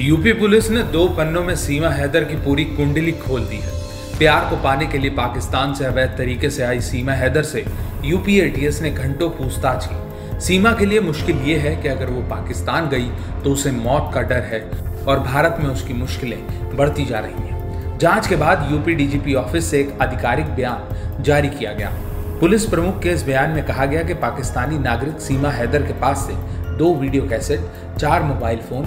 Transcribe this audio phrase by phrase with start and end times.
[0.00, 3.72] UP police ने दो पन्नों में सीमा हैदर की पूरी कुंडली खोल दी है।
[4.18, 7.64] प्यार को पाने के लिए पाकिस्तान से अवैध तरीके से आई सीमा हैदर से
[8.04, 12.22] यूपी एटीएस ने घंटों पूछताछ की। सीमा के लिए मुश्किल ये है कि अगर वो
[12.30, 13.10] पाकिस्तान गई
[13.44, 14.62] तो उसे मौत का डर है
[15.04, 19.70] और भारत में उसकी मुश्किलें बढ़ती जा रही हैं। जाँच के बाद यूपी डीजीपी ऑफ़िस
[19.70, 21.92] से एक आधिकारिक बयान जारी किया गया।
[22.40, 26.26] पुलिस प्रमुख के इस बयान में कहा गया कि पाकिस्तानी नागरिक सीमा हैदर के पास
[26.26, 26.34] से
[26.76, 27.60] दो वीडियो कैसेट,
[27.98, 28.84] चार मोबाइल फ़ोन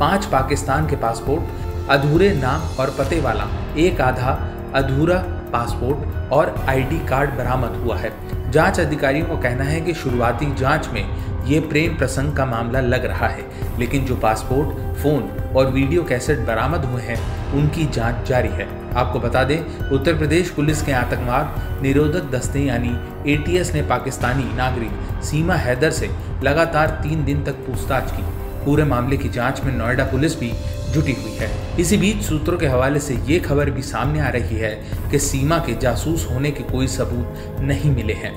[0.00, 3.46] पाँच पाकिस्तान के पासपोर्ट, अधूरे नाम और पते वाला,
[3.76, 4.38] एक आधा
[4.74, 5.18] अधूरा
[5.52, 8.12] पासपोर्ट और आईडी कार्ड बरामद हुआ है।
[8.50, 11.04] जाँच अधिकारियों का कहना है कि शुरुआती जाँच में
[11.46, 13.44] ये प्रेम प्रसंग का मामला लग रहा है,
[13.78, 17.18] लेकिन जो पासपोर्ट, फ़ोन और वीडियो कैसेट बरामद हुए हैं,
[17.52, 22.96] उनकी जाँच जारी है। आपको बता दें, उत्तर प्रदेश पुलिस के आतंकवाद निरोधक दस्ते यानी
[23.32, 26.10] एटीएस ने पाकिस्तानी नागरिक सीमा हैदर से
[26.42, 28.22] लगातार तीन दिन तक पूछताछ की।
[28.64, 30.52] पूरे मामले की जाँच में नोएडा पुलिस भी
[30.92, 34.56] जुटी हुई है। इसी बीच सूत्रों के हवाले से ये खबर भी सामने आ रही
[34.56, 34.70] है
[35.10, 38.32] कि सीमा के जासूस होने के कोई सबूत नहीं मिले हैं।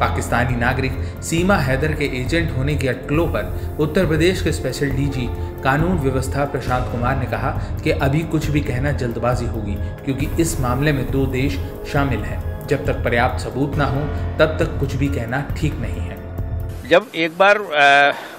[0.00, 5.28] पाकिस्तानी नागरिक सीमा हैदर के एजेंट होने की अटकलों पर उत्तर प्रदेश के स्पेशल डीजी
[5.62, 7.50] कानून व्यवस्था प्रशांत कुमार ने कहा
[7.84, 11.58] कि अभी कुछ भी कहना जल्दबाजी होगी, क्योंकि इस मामले में दो देश
[11.92, 14.00] शामिल हैं। जब तक पर्याप्त सबूत ना हो,
[14.38, 17.58] तब तक कुछ भी कहना ठीक नहीं है। जब एक बार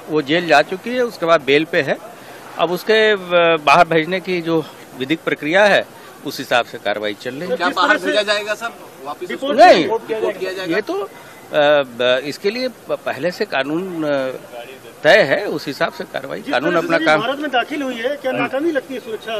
[0.09, 1.97] वो जेल जा चुकी है उसके बाद बेल पे है।
[2.59, 4.63] अब उसके बाहर भेजने की जो
[4.99, 5.85] विधिक प्रक्रिया है
[6.25, 8.71] उस हिसाब से कार्रवाई चल रही है। क्या बाहर भेजा जाएगा सर?
[9.03, 9.83] वापिस नहीं
[10.73, 11.07] ये तो
[12.27, 14.03] इसके लिए पहले से कानून
[15.03, 18.31] तय है उस हिसाब से कार्रवाई। कानून अपना काम भारत में दाखिल हुई है क्या
[18.31, 19.35] नाकामी लगती है सुरक्षा?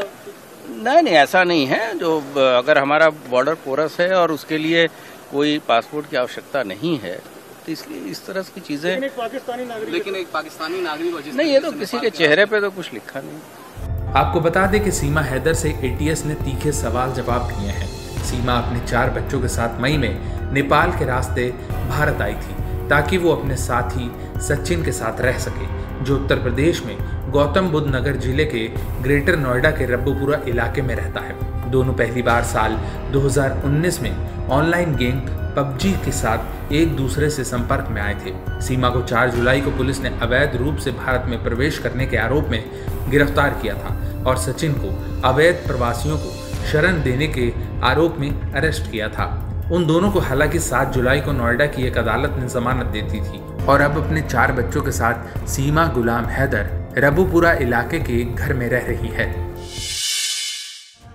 [0.68, 2.18] नहीं नहीं ऐसा नहीं है। जो
[2.58, 4.86] अगर हमारा बॉर्डर पोरस है और उसके लिए
[5.32, 7.18] कोई पासपोर्ट की आवश्यकता नहीं है
[7.66, 11.52] तो इसलिए इस तरह की चीज़ें लेकिन एक पाकिस्तानी नागरिक लेकिन एक पाकिस्तानी नागरिक नहीं
[11.52, 15.20] ये तो किसी के चेहरे पे तो कुछ लिखा नहीं। आपको बता दें कि सीमा
[15.22, 17.88] हैदर से एटीएस ने तीखे सवाल जवाब किए हैं।
[18.24, 21.48] सीमा अपने चार बच्चों के साथ मई में नेपाल के रास्ते
[21.88, 24.10] भारत आई थी ताकि वो अपने साथी
[24.48, 25.66] सचिन के साथ रह सके।
[26.02, 26.96] जो उत्तर प्रदेश में
[27.32, 28.66] गौतम बुद्ध नगर ज़िले के
[29.02, 32.78] ग्रेटर नोएडा के रब्बूपुरा इलाके में रहता है। दोनों पहली बार साल
[33.12, 35.20] 2019 में ऑनलाइन गेम
[35.56, 39.70] पबजी के साथ एक दूसरे से संपर्क में आए थे। सीमा को 4 जुलाई को
[39.70, 42.62] पुलिस ने अवैध रूप से भारत में प्रवेश करने के आरोप में
[43.10, 43.96] गिरफ़्तार किया था
[44.26, 44.94] और सचिन को
[45.28, 46.32] अवैध प्रवासियों को
[46.66, 47.52] शरण देने के
[47.82, 49.26] आरोप में अरेस्ट किया था।
[49.72, 53.20] उन दोनों को हालाँकि 7 जुलाई को नोएडा की एक अदालत ने जमानत दे दी
[53.20, 58.34] थी। और अब अपने चार बच्चों के साथ सीमा गुलाम हैदर रबुपुरा इलाके के एक
[58.34, 59.26] घर में रह रही है।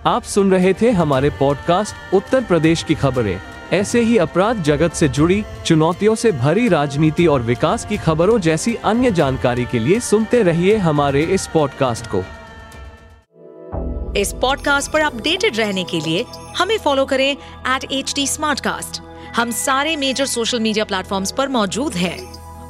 [0.06, 3.40] आप सुन रहे थे हमारे पॉडकास्ट उत्तर प्रदेश की खबरें।
[3.72, 8.74] ऐसे ही अपराध जगत से जुड़ी चुनौतियों से भरी राजनीति और विकास की खबरों जैसी
[8.74, 12.22] अन्य जानकारी के लिए सुनते रहिए हमारे इस पॉडकास्ट को।
[14.20, 16.24] इस पॉडकास्ट पर अपडेटेड रहने के लिए
[16.58, 19.00] हमें फॉलो करें एट एच
[19.36, 22.41] हम सारे मेजर सोशल मीडिया प्लेटफॉर्म पर मौजूद हैं।